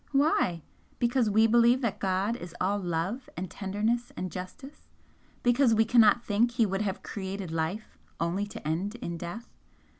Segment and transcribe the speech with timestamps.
[0.13, 0.63] "Why?
[0.97, 4.87] Because we believe that God is all love and tenderness and justice?
[5.43, 9.45] because we cannot think He would have created life only to end in death?